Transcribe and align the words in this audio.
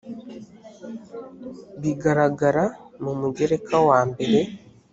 bigaragara 1.81 2.63
mu 3.03 3.11
mugereka 3.21 3.75
wa 3.87 3.99
mbere 4.09 4.39